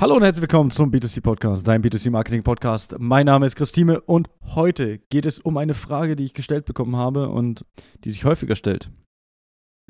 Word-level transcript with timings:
Hallo 0.00 0.14
und 0.14 0.22
herzlich 0.22 0.42
willkommen 0.42 0.70
zum 0.70 0.92
B2C 0.92 1.20
Podcast, 1.22 1.66
dein 1.66 1.82
B2C 1.82 2.12
Marketing 2.12 2.44
Podcast. 2.44 2.94
Mein 3.00 3.26
Name 3.26 3.46
ist 3.46 3.56
Christine 3.56 4.00
und 4.00 4.30
heute 4.54 4.98
geht 5.10 5.26
es 5.26 5.40
um 5.40 5.56
eine 5.56 5.74
Frage, 5.74 6.14
die 6.14 6.22
ich 6.22 6.34
gestellt 6.34 6.66
bekommen 6.66 6.94
habe 6.94 7.30
und 7.30 7.64
die 8.04 8.12
sich 8.12 8.24
häufiger 8.24 8.54
stellt. 8.54 8.92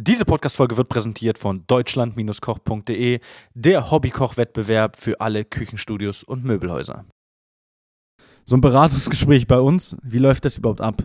Diese 0.01 0.25
Podcast-Folge 0.25 0.79
wird 0.79 0.89
präsentiert 0.89 1.39
von 1.39 1.65
deutschland-koch.de, 1.67 3.21
der 3.53 3.91
Hobbykoch-Wettbewerb 3.91 4.97
für 4.97 5.21
alle 5.21 5.45
Küchenstudios 5.45 6.25
und 6.25 6.43
Möbelhäuser. 6.43 7.05
So 8.47 8.57
ein 8.57 8.63
Beratungsgespräch 8.63 9.47
bei 9.47 9.61
uns, 9.61 9.95
wie 10.03 10.17
läuft 10.17 10.47
das 10.47 10.57
überhaupt 10.57 10.81
ab? 10.81 11.03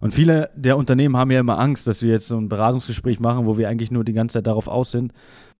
Und 0.00 0.14
viele 0.14 0.50
der 0.54 0.78
Unternehmen 0.78 1.18
haben 1.18 1.30
ja 1.30 1.40
immer 1.40 1.58
Angst, 1.58 1.86
dass 1.86 2.00
wir 2.00 2.12
jetzt 2.12 2.28
so 2.28 2.38
ein 2.38 2.48
Beratungsgespräch 2.48 3.20
machen, 3.20 3.44
wo 3.44 3.58
wir 3.58 3.68
eigentlich 3.68 3.90
nur 3.90 4.04
die 4.04 4.14
ganze 4.14 4.38
Zeit 4.38 4.46
darauf 4.46 4.68
aus 4.68 4.90
sind, 4.90 5.12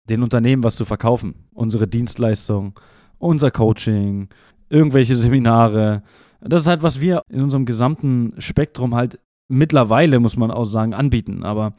den 0.08 0.22
Unternehmen 0.22 0.62
was 0.62 0.76
zu 0.76 0.84
verkaufen. 0.84 1.46
Unsere 1.52 1.86
Dienstleistung, 1.86 2.78
unser 3.18 3.50
Coaching, 3.50 4.28
irgendwelche 4.68 5.16
Seminare. 5.16 6.02
Das 6.40 6.62
ist 6.62 6.66
halt, 6.66 6.82
was 6.82 7.00
wir 7.00 7.22
in 7.28 7.42
unserem 7.42 7.66
gesamten 7.66 8.34
Spektrum 8.38 8.94
halt 8.94 9.20
mittlerweile, 9.48 10.18
muss 10.18 10.36
man 10.36 10.50
auch 10.50 10.64
sagen, 10.64 10.94
anbieten. 10.94 11.44
Aber 11.44 11.74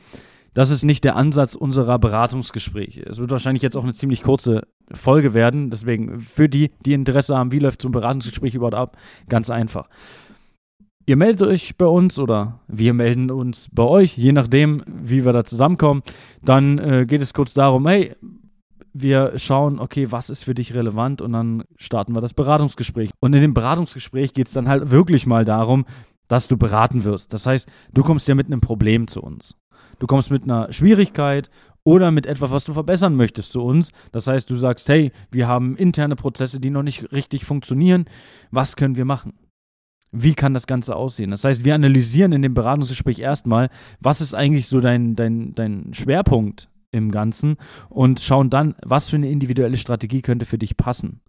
das 0.53 0.69
ist 0.69 0.83
nicht 0.83 1.03
der 1.03 1.15
Ansatz 1.15 1.55
unserer 1.55 1.97
Beratungsgespräche. 1.97 3.01
Es 3.01 3.17
wird 3.17 3.31
wahrscheinlich 3.31 3.63
jetzt 3.63 3.75
auch 3.75 3.83
eine 3.83 3.93
ziemlich 3.93 4.21
kurze 4.21 4.67
Folge 4.91 5.33
werden. 5.33 5.71
Deswegen 5.71 6.19
für 6.19 6.47
die, 6.47 6.71
die 6.85 6.93
Interesse 6.93 7.35
haben, 7.35 7.51
wie 7.51 7.59
läuft 7.59 7.81
so 7.81 7.89
ein 7.89 7.93
Beratungsgespräch 7.93 8.55
überhaupt 8.55 8.75
ab, 8.75 8.97
ganz 9.27 9.49
einfach. 9.49 9.89
Ihr 11.05 11.17
meldet 11.17 11.47
euch 11.47 11.75
bei 11.77 11.85
uns 11.85 12.17
oder 12.17 12.59
wir 12.67 12.93
melden 12.93 13.29
uns 13.29 13.67
bei 13.73 13.83
euch, 13.83 14.17
je 14.17 14.31
nachdem, 14.31 14.83
wie 14.87 15.25
wir 15.25 15.33
da 15.33 15.43
zusammenkommen. 15.43 16.01
Dann 16.41 16.77
äh, 16.79 17.05
geht 17.05 17.21
es 17.21 17.33
kurz 17.33 17.53
darum, 17.53 17.85
hey, 17.87 18.15
wir 18.93 19.33
schauen, 19.37 19.79
okay, 19.79 20.11
was 20.11 20.29
ist 20.29 20.45
für 20.45 20.53
dich 20.53 20.73
relevant 20.73 21.21
und 21.21 21.33
dann 21.33 21.63
starten 21.77 22.15
wir 22.15 22.21
das 22.21 22.33
Beratungsgespräch. 22.33 23.09
Und 23.19 23.33
in 23.33 23.41
dem 23.41 23.53
Beratungsgespräch 23.53 24.33
geht 24.33 24.47
es 24.47 24.53
dann 24.53 24.69
halt 24.69 24.91
wirklich 24.91 25.25
mal 25.25 25.43
darum, 25.43 25.85
dass 26.29 26.47
du 26.47 26.57
beraten 26.57 27.03
wirst. 27.03 27.33
Das 27.33 27.45
heißt, 27.45 27.69
du 27.93 28.03
kommst 28.03 28.27
ja 28.27 28.35
mit 28.35 28.47
einem 28.47 28.61
Problem 28.61 29.07
zu 29.07 29.21
uns. 29.21 29.55
Du 29.99 30.07
kommst 30.07 30.31
mit 30.31 30.43
einer 30.43 30.71
Schwierigkeit 30.71 31.49
oder 31.83 32.11
mit 32.11 32.25
etwas, 32.27 32.51
was 32.51 32.63
du 32.63 32.73
verbessern 32.73 33.15
möchtest 33.15 33.51
zu 33.51 33.61
uns. 33.61 33.91
Das 34.11 34.27
heißt, 34.27 34.49
du 34.49 34.55
sagst, 34.55 34.87
hey, 34.87 35.11
wir 35.31 35.47
haben 35.47 35.75
interne 35.75 36.15
Prozesse, 36.15 36.61
die 36.61 36.69
noch 36.69 36.83
nicht 36.83 37.11
richtig 37.11 37.43
funktionieren. 37.43 38.05
Was 38.51 38.75
können 38.77 38.95
wir 38.95 39.05
machen? 39.05 39.33
Wie 40.13 40.35
kann 40.35 40.53
das 40.53 40.67
Ganze 40.67 40.95
aussehen? 40.95 41.31
Das 41.31 41.43
heißt, 41.43 41.65
wir 41.65 41.75
analysieren 41.75 42.31
in 42.31 42.41
dem 42.41 42.53
Beratungsgespräch 42.53 43.19
erstmal, 43.19 43.69
was 43.99 44.21
ist 44.21 44.33
eigentlich 44.33 44.67
so 44.67 44.79
dein, 44.79 45.15
dein, 45.15 45.55
dein 45.55 45.93
Schwerpunkt 45.93 46.69
im 46.91 47.11
Ganzen 47.11 47.57
und 47.89 48.21
schauen 48.21 48.49
dann, 48.49 48.75
was 48.83 49.09
für 49.09 49.15
eine 49.15 49.29
individuelle 49.29 49.77
Strategie 49.77 50.21
könnte 50.21 50.45
für 50.45 50.59
dich 50.59 50.77
passen. 50.77 51.21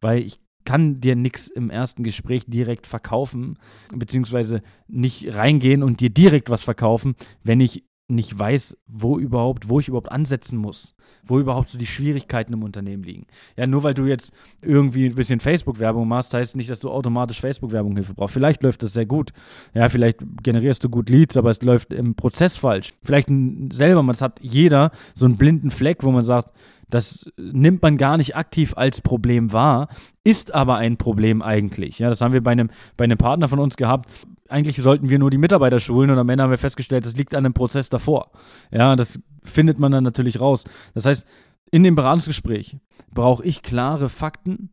Weil 0.00 0.22
ich 0.22 0.40
kann 0.64 1.00
dir 1.00 1.16
nichts 1.16 1.48
im 1.48 1.70
ersten 1.70 2.02
Gespräch 2.02 2.44
direkt 2.46 2.86
verkaufen, 2.86 3.58
beziehungsweise 3.94 4.62
nicht 4.88 5.34
reingehen 5.34 5.82
und 5.82 6.00
dir 6.00 6.10
direkt 6.10 6.50
was 6.50 6.62
verkaufen, 6.62 7.14
wenn 7.42 7.60
ich 7.60 7.84
nicht 8.10 8.38
weiß, 8.38 8.76
wo 8.86 9.18
überhaupt, 9.18 9.68
wo 9.68 9.80
ich 9.80 9.88
überhaupt 9.88 10.10
ansetzen 10.10 10.58
muss, 10.58 10.94
wo 11.24 11.38
überhaupt 11.38 11.70
so 11.70 11.78
die 11.78 11.86
Schwierigkeiten 11.86 12.52
im 12.52 12.62
Unternehmen 12.62 13.02
liegen. 13.02 13.26
Ja, 13.56 13.66
nur 13.66 13.82
weil 13.82 13.94
du 13.94 14.04
jetzt 14.06 14.32
irgendwie 14.62 15.06
ein 15.06 15.14
bisschen 15.14 15.40
Facebook-Werbung 15.40 16.06
machst, 16.06 16.34
heißt 16.34 16.56
nicht, 16.56 16.70
dass 16.70 16.80
du 16.80 16.90
automatisch 16.90 17.40
Facebook-Werbung 17.40 17.94
Hilfe 17.94 18.14
brauchst. 18.14 18.34
Vielleicht 18.34 18.62
läuft 18.62 18.82
das 18.82 18.92
sehr 18.92 19.06
gut. 19.06 19.32
Ja, 19.74 19.88
vielleicht 19.88 20.18
generierst 20.42 20.84
du 20.84 20.88
gut 20.88 21.08
Leads, 21.08 21.36
aber 21.36 21.50
es 21.50 21.62
läuft 21.62 21.92
im 21.92 22.14
Prozess 22.14 22.56
falsch. 22.56 22.92
Vielleicht 23.04 23.28
selber, 23.72 24.02
man 24.02 24.16
hat 24.16 24.40
jeder 24.42 24.90
so 25.14 25.24
einen 25.24 25.36
blinden 25.36 25.70
Fleck, 25.70 26.02
wo 26.02 26.10
man 26.10 26.24
sagt, 26.24 26.52
das 26.90 27.30
nimmt 27.36 27.82
man 27.82 27.96
gar 27.96 28.16
nicht 28.16 28.36
aktiv 28.36 28.74
als 28.76 29.00
Problem 29.00 29.52
wahr, 29.52 29.88
ist 30.24 30.54
aber 30.54 30.76
ein 30.76 30.96
Problem 30.96 31.42
eigentlich. 31.42 31.98
Ja, 31.98 32.10
das 32.10 32.20
haben 32.20 32.34
wir 32.34 32.42
bei 32.42 32.52
einem, 32.52 32.70
bei 32.96 33.04
einem 33.04 33.18
Partner 33.18 33.48
von 33.48 33.58
uns 33.58 33.76
gehabt 33.76 34.08
eigentlich 34.50 34.76
sollten 34.76 35.08
wir 35.08 35.18
nur 35.18 35.30
die 35.30 35.38
Mitarbeiter 35.38 35.80
schulen 35.80 36.10
und 36.10 36.18
am 36.18 36.28
Ende 36.28 36.42
haben 36.42 36.50
wir 36.50 36.58
festgestellt, 36.58 37.06
das 37.06 37.16
liegt 37.16 37.34
an 37.34 37.44
einem 37.44 37.54
Prozess 37.54 37.88
davor. 37.88 38.30
Ja, 38.70 38.96
das 38.96 39.20
findet 39.44 39.78
man 39.78 39.92
dann 39.92 40.04
natürlich 40.04 40.40
raus. 40.40 40.64
Das 40.94 41.06
heißt, 41.06 41.26
in 41.70 41.82
dem 41.82 41.94
Beratungsgespräch 41.94 42.76
brauche 43.12 43.44
ich 43.44 43.62
klare 43.62 44.08
Fakten, 44.08 44.70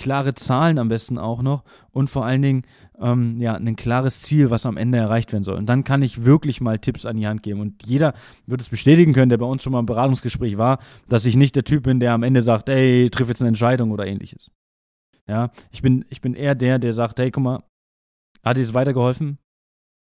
klare 0.00 0.34
Zahlen 0.34 0.78
am 0.78 0.88
besten 0.88 1.18
auch 1.18 1.42
noch 1.42 1.62
und 1.92 2.08
vor 2.08 2.24
allen 2.24 2.40
Dingen 2.40 2.62
ähm, 2.98 3.38
ja, 3.38 3.54
ein 3.54 3.76
klares 3.76 4.22
Ziel, 4.22 4.50
was 4.50 4.64
am 4.64 4.78
Ende 4.78 4.98
erreicht 4.98 5.32
werden 5.32 5.44
soll. 5.44 5.56
Und 5.56 5.66
dann 5.66 5.84
kann 5.84 6.02
ich 6.02 6.24
wirklich 6.24 6.60
mal 6.60 6.78
Tipps 6.78 7.04
an 7.04 7.18
die 7.18 7.26
Hand 7.26 7.42
geben. 7.42 7.60
Und 7.60 7.86
jeder 7.86 8.14
wird 8.46 8.62
es 8.62 8.70
bestätigen 8.70 9.12
können, 9.12 9.28
der 9.28 9.38
bei 9.38 9.46
uns 9.46 9.62
schon 9.62 9.72
mal 9.72 9.78
im 9.78 9.86
Beratungsgespräch 9.86 10.56
war, 10.56 10.78
dass 11.08 11.26
ich 11.26 11.36
nicht 11.36 11.54
der 11.54 11.64
Typ 11.64 11.84
bin, 11.84 12.00
der 12.00 12.14
am 12.14 12.22
Ende 12.22 12.40
sagt, 12.40 12.68
ey, 12.70 13.10
triff 13.10 13.28
jetzt 13.28 13.42
eine 13.42 13.48
Entscheidung 13.48 13.90
oder 13.90 14.06
ähnliches. 14.06 14.50
Ja, 15.28 15.50
ich 15.70 15.82
bin, 15.82 16.04
ich 16.08 16.20
bin 16.20 16.34
eher 16.34 16.54
der, 16.54 16.78
der 16.78 16.92
sagt, 16.92 17.18
hey, 17.20 17.30
guck 17.30 17.44
mal, 17.44 17.62
hat 18.42 18.56
dir 18.56 18.62
das 18.62 18.74
weitergeholfen? 18.74 19.38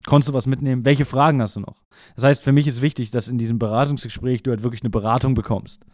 Konntest 0.06 0.28
du 0.28 0.34
was 0.34 0.46
mitnehmen? 0.46 0.84
Welche 0.84 1.04
Fragen 1.04 1.42
hast 1.42 1.56
du 1.56 1.60
noch? 1.60 1.82
Das 2.14 2.24
heißt, 2.24 2.44
für 2.44 2.52
mich 2.52 2.68
ist 2.68 2.82
wichtig, 2.82 3.10
dass 3.10 3.26
in 3.26 3.36
diesem 3.36 3.58
Beratungsgespräch 3.58 4.44
du 4.44 4.52
halt 4.52 4.62
wirklich 4.62 4.82
eine 4.82 4.90
Beratung 4.90 5.34
bekommst. 5.34 5.84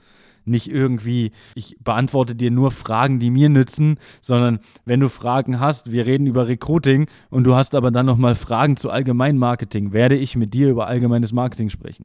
Nicht 0.44 0.70
irgendwie, 0.70 1.32
ich 1.54 1.76
beantworte 1.82 2.34
dir 2.34 2.50
nur 2.50 2.70
Fragen, 2.70 3.18
die 3.18 3.30
mir 3.30 3.48
nützen, 3.48 3.98
sondern 4.20 4.60
wenn 4.84 5.00
du 5.00 5.08
Fragen 5.08 5.60
hast, 5.60 5.92
wir 5.92 6.06
reden 6.06 6.26
über 6.26 6.48
Recruiting 6.48 7.06
und 7.30 7.44
du 7.44 7.54
hast 7.54 7.74
aber 7.74 7.90
dann 7.90 8.06
nochmal 8.06 8.34
Fragen 8.34 8.76
zu 8.76 8.90
Allgemeinmarketing, 8.90 9.92
werde 9.92 10.16
ich 10.16 10.36
mit 10.36 10.54
dir 10.54 10.70
über 10.70 10.86
allgemeines 10.86 11.32
Marketing 11.32 11.70
sprechen. 11.70 12.04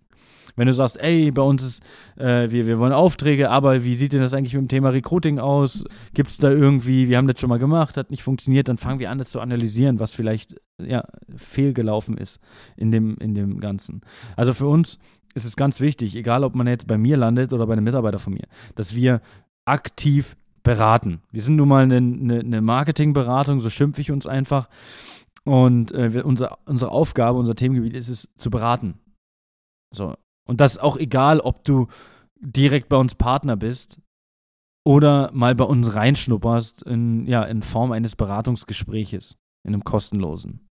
Wenn 0.55 0.67
du 0.67 0.73
sagst, 0.73 0.99
ey, 1.01 1.31
bei 1.31 1.41
uns 1.41 1.63
ist, 1.63 1.83
äh, 2.17 2.51
wir, 2.51 2.65
wir 2.65 2.79
wollen 2.79 2.91
Aufträge, 2.91 3.49
aber 3.49 3.85
wie 3.85 3.95
sieht 3.95 4.11
denn 4.11 4.19
das 4.19 4.33
eigentlich 4.33 4.53
mit 4.53 4.63
dem 4.63 4.67
Thema 4.67 4.89
Recruiting 4.89 5.39
aus? 5.39 5.85
Gibt 6.13 6.31
es 6.31 6.37
da 6.37 6.51
irgendwie, 6.51 7.07
wir 7.07 7.17
haben 7.17 7.27
das 7.27 7.39
schon 7.39 7.49
mal 7.49 7.59
gemacht, 7.59 7.95
hat 7.95 8.11
nicht 8.11 8.23
funktioniert, 8.23 8.67
dann 8.67 8.77
fangen 8.77 8.99
wir 8.99 9.09
an, 9.09 9.17
das 9.17 9.29
zu 9.29 9.39
analysieren, 9.39 10.01
was 10.01 10.13
vielleicht 10.13 10.55
ja, 10.77 11.05
fehlgelaufen 11.35 12.17
ist 12.17 12.41
in 12.75 12.91
dem, 12.91 13.15
in 13.19 13.35
dem 13.35 13.61
Ganzen. 13.61 14.01
Also 14.35 14.53
für 14.53 14.67
uns 14.67 14.99
ist 15.33 15.45
es 15.45 15.55
ganz 15.55 15.79
wichtig, 15.79 16.15
egal 16.15 16.43
ob 16.43 16.55
man 16.55 16.67
jetzt 16.67 16.87
bei 16.87 16.97
mir 16.97 17.17
landet 17.17 17.53
oder 17.53 17.67
bei 17.67 17.73
einem 17.73 17.83
Mitarbeiter 17.83 18.19
von 18.19 18.33
mir, 18.33 18.47
dass 18.75 18.95
wir 18.95 19.21
aktiv 19.65 20.35
beraten. 20.63 21.21
Wir 21.31 21.41
sind 21.41 21.55
nun 21.55 21.67
mal 21.67 21.83
eine, 21.83 21.97
eine, 21.97 22.61
Marketingberatung, 22.61 23.59
so 23.59 23.69
schimpfe 23.69 24.01
ich 24.01 24.11
uns 24.11 24.27
einfach. 24.27 24.69
Und 25.45 25.91
äh, 25.91 26.21
unser, 26.23 26.59
unsere 26.65 26.91
Aufgabe, 26.91 27.39
unser 27.39 27.55
Themengebiet 27.55 27.95
ist 27.95 28.09
es, 28.09 28.29
zu 28.35 28.49
beraten. 28.49 28.99
So, 29.91 30.15
und 30.47 30.59
das 30.59 30.73
ist 30.73 30.81
auch 30.81 30.97
egal, 30.97 31.39
ob 31.39 31.63
du 31.63 31.87
direkt 32.39 32.89
bei 32.89 32.97
uns 32.97 33.15
Partner 33.15 33.55
bist 33.55 34.01
oder 34.85 35.29
mal 35.33 35.55
bei 35.55 35.65
uns 35.65 35.93
reinschnupperst 35.95 36.83
in, 36.83 37.25
ja, 37.25 37.43
in 37.43 37.61
Form 37.61 37.91
eines 37.91 38.15
Beratungsgespräches, 38.15 39.37
in 39.65 39.73
einem 39.73 39.83
kostenlosen. 39.83 40.68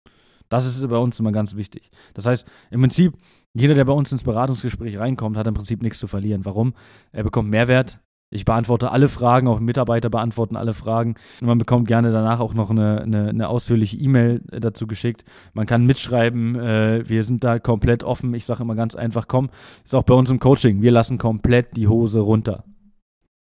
Das 0.52 0.66
ist 0.66 0.86
bei 0.90 0.98
uns 0.98 1.18
immer 1.18 1.32
ganz 1.32 1.56
wichtig. 1.56 1.90
Das 2.14 2.26
heißt, 2.26 2.46
im 2.72 2.82
Prinzip, 2.82 3.14
jeder, 3.54 3.74
der 3.74 3.86
bei 3.86 3.94
uns 3.94 4.12
ins 4.12 4.24
Beratungsgespräch 4.24 5.00
reinkommt, 5.00 5.38
hat 5.38 5.48
im 5.48 5.54
Prinzip 5.54 5.82
nichts 5.82 5.98
zu 5.98 6.08
verlieren. 6.08 6.44
Warum? 6.44 6.74
Er 7.14 7.24
bekommt 7.24 7.50
Mehrwert, 7.50 8.02
ich 8.34 8.44
beantworte 8.44 8.92
alle 8.92 9.08
Fragen, 9.08 9.48
auch 9.48 9.62
Mitarbeiter 9.62 10.10
beantworten 10.10 10.58
alle 10.58 10.74
Fragen. 10.74 11.16
Und 11.40 11.48
man 11.48 11.58
bekommt 11.58 11.88
gerne 11.88 12.12
danach 12.12 12.42
auch 12.42 12.54
noch 12.54 12.70
eine, 12.70 13.02
eine, 13.02 13.30
eine 13.30 13.48
ausführliche 13.48 13.96
E-Mail 13.98 14.42
äh, 14.52 14.60
dazu 14.60 14.88
geschickt. 14.88 15.24
Man 15.54 15.66
kann 15.66 15.86
mitschreiben, 15.86 16.56
äh, 16.56 17.08
wir 17.08 17.24
sind 17.24 17.46
da 17.46 17.58
komplett 17.60 18.04
offen. 18.04 18.34
Ich 18.34 18.44
sage 18.44 18.64
immer 18.64 18.76
ganz 18.76 18.94
einfach, 18.96 19.30
komm, 19.30 19.50
ist 19.86 19.96
auch 19.96 20.04
bei 20.04 20.14
uns 20.14 20.30
im 20.30 20.40
Coaching, 20.40 20.82
wir 20.82 20.92
lassen 20.92 21.18
komplett 21.18 21.78
die 21.78 21.88
Hose 21.88 22.20
runter. 22.20 22.66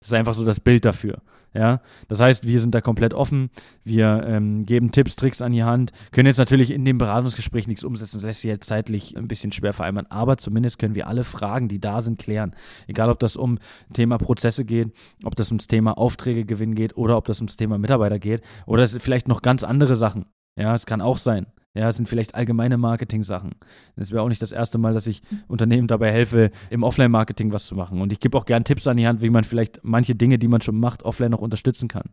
Das 0.04 0.10
ist 0.10 0.16
einfach 0.16 0.34
so 0.34 0.44
das 0.44 0.60
Bild 0.60 0.84
dafür. 0.84 1.22
Ja, 1.54 1.80
das 2.10 2.20
heißt, 2.20 2.46
wir 2.46 2.60
sind 2.60 2.76
da 2.76 2.82
komplett 2.82 3.14
offen. 3.14 3.52
Wir 3.86 4.26
ähm, 4.28 4.66
geben 4.66 4.92
Tipps, 4.92 5.16
Tricks 5.16 5.42
an 5.42 5.54
die 5.54 5.64
Hand. 5.64 5.94
Können 6.12 6.26
jetzt 6.26 6.40
natürlich 6.40 6.72
in 6.72 6.84
dem 6.84 6.98
Beratungsgespräch 6.98 7.68
nichts 7.68 7.86
umsetzen. 7.86 8.18
Das 8.18 8.24
lässt 8.24 8.42
sich 8.42 8.50
jetzt 8.50 8.68
zeitlich 8.68 9.16
ein 9.16 9.30
bisschen 9.30 9.54
schwer 9.54 9.72
vereinbaren. 9.72 10.12
Aber 10.12 10.36
zumindest 10.38 10.78
können 10.78 10.94
wir 10.94 11.08
alle 11.08 11.24
Fragen, 11.24 11.70
die 11.70 11.80
da 11.80 12.02
sind, 12.02 12.20
klären. 12.20 12.54
Egal, 12.88 13.10
ob 13.10 13.20
das 13.20 13.38
um 13.38 13.60
Thema 13.94 14.18
Prozesse 14.18 14.66
geht, 14.66 14.92
ob 15.24 15.38
das 15.38 15.52
ums 15.52 15.68
Thema 15.68 15.98
Aufträge 15.98 16.44
gewinnen 16.44 16.76
geht 16.76 16.98
oder 16.98 17.16
ob 17.16 17.28
das 17.28 17.40
ums 17.40 17.56
Thema 17.56 17.78
Mitarbeiter 17.78 18.20
geht 18.20 18.42
oder 18.66 18.84
es 18.84 18.98
vielleicht 19.00 19.30
noch 19.30 19.42
ganz 19.42 19.64
andere 19.64 19.96
Sachen. 19.96 20.26
Ja, 20.60 20.74
es 20.74 20.86
kann 20.86 21.00
auch 21.00 21.18
sein. 21.18 21.46
Ja, 21.76 21.90
es 21.90 21.96
sind 21.96 22.08
vielleicht 22.08 22.36
allgemeine 22.36 22.78
Marketing-Sachen. 22.78 23.56
Es 23.96 24.12
wäre 24.12 24.22
auch 24.22 24.30
nicht 24.30 24.42
das 24.44 24.52
erste 24.52 24.78
Mal, 24.78 24.94
dass 24.94 25.08
ich 25.08 25.24
Unternehmen 25.48 25.88
dabei 25.88 26.12
helfe, 26.12 26.52
im 26.70 26.84
Offline-Marketing 26.84 27.52
was 27.52 27.66
zu 27.66 27.76
machen. 27.76 28.00
Und 28.00 28.12
ich 28.12 28.20
gebe 28.20 28.38
auch 28.38 28.46
gern 28.46 28.64
Tipps 28.64 28.86
an 28.86 28.98
die 28.98 29.08
Hand, 29.08 29.24
wie 29.24 29.32
man 29.32 29.44
vielleicht 29.44 29.80
manche 29.82 30.14
Dinge, 30.14 30.38
die 30.38 30.48
man 30.48 30.62
schon 30.62 30.80
macht, 30.80 31.02
offline 31.02 31.32
noch 31.32 31.42
unterstützen 31.42 31.88
kann. 31.88 32.12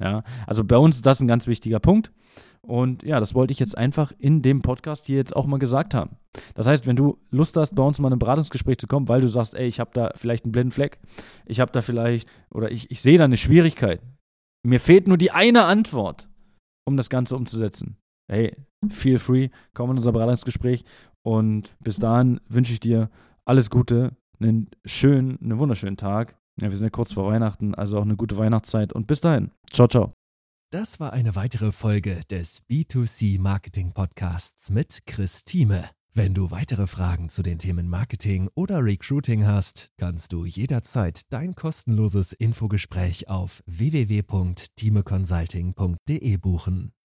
Ja, 0.00 0.24
also 0.46 0.64
bei 0.64 0.76
uns 0.76 0.96
ist 0.96 1.06
das 1.06 1.20
ein 1.20 1.28
ganz 1.28 1.46
wichtiger 1.46 1.78
Punkt. 1.78 2.10
Und 2.62 3.04
ja, 3.04 3.20
das 3.20 3.34
wollte 3.34 3.52
ich 3.52 3.60
jetzt 3.60 3.78
einfach 3.78 4.12
in 4.18 4.42
dem 4.42 4.60
Podcast 4.60 5.06
hier 5.06 5.18
jetzt 5.18 5.36
auch 5.36 5.46
mal 5.46 5.58
gesagt 5.58 5.94
haben. 5.94 6.16
Das 6.54 6.66
heißt, 6.66 6.86
wenn 6.86 6.96
du 6.96 7.18
Lust 7.30 7.56
hast, 7.56 7.74
bei 7.76 7.82
uns 7.82 7.98
mal 8.00 8.08
in 8.08 8.14
ein 8.14 8.18
Beratungsgespräch 8.18 8.78
zu 8.78 8.86
kommen, 8.86 9.08
weil 9.08 9.20
du 9.20 9.28
sagst, 9.28 9.54
ey, 9.54 9.66
ich 9.66 9.78
habe 9.78 9.90
da 9.94 10.12
vielleicht 10.16 10.44
einen 10.44 10.52
blinden 10.52 10.72
Fleck, 10.72 10.98
ich 11.46 11.60
habe 11.60 11.70
da 11.70 11.80
vielleicht, 11.80 12.28
oder 12.50 12.70
ich, 12.72 12.90
ich 12.90 13.00
sehe 13.02 13.18
da 13.18 13.24
eine 13.24 13.36
Schwierigkeit. 13.36 14.00
Mir 14.66 14.80
fehlt 14.80 15.06
nur 15.06 15.16
die 15.16 15.30
eine 15.30 15.64
Antwort, 15.64 16.28
um 16.86 16.96
das 16.96 17.08
Ganze 17.08 17.36
umzusetzen 17.36 17.99
hey, 18.30 18.56
feel 18.88 19.18
free, 19.18 19.50
komm 19.74 19.90
in 19.90 19.98
unser 19.98 20.12
Beratungsgespräch 20.12 20.84
und 21.22 21.74
bis 21.80 21.98
dahin 21.98 22.40
wünsche 22.48 22.72
ich 22.72 22.80
dir 22.80 23.10
alles 23.44 23.70
Gute, 23.70 24.16
einen 24.40 24.70
schönen, 24.84 25.38
einen 25.42 25.58
wunderschönen 25.58 25.96
Tag, 25.96 26.36
Ja, 26.60 26.70
wir 26.70 26.76
sind 26.76 26.86
ja 26.86 26.90
kurz 26.90 27.12
vor 27.12 27.30
Weihnachten, 27.30 27.74
also 27.74 27.98
auch 27.98 28.02
eine 28.02 28.16
gute 28.16 28.36
Weihnachtszeit 28.36 28.92
und 28.92 29.06
bis 29.06 29.20
dahin. 29.20 29.50
Ciao, 29.70 29.88
ciao. 29.88 30.12
Das 30.72 31.00
war 31.00 31.12
eine 31.12 31.34
weitere 31.34 31.72
Folge 31.72 32.20
des 32.30 32.62
B2C 32.70 33.40
Marketing 33.40 33.92
Podcasts 33.92 34.70
mit 34.70 35.00
Chris 35.06 35.44
Thieme. 35.44 35.90
Wenn 36.12 36.34
du 36.34 36.50
weitere 36.50 36.86
Fragen 36.86 37.28
zu 37.28 37.42
den 37.42 37.58
Themen 37.58 37.88
Marketing 37.88 38.48
oder 38.54 38.84
Recruiting 38.84 39.46
hast, 39.46 39.90
kannst 39.96 40.32
du 40.32 40.44
jederzeit 40.44 41.22
dein 41.30 41.54
kostenloses 41.54 42.32
Infogespräch 42.32 43.28
auf 43.28 43.62
www.timeconsulting.de 43.66 46.36
buchen. 46.36 46.92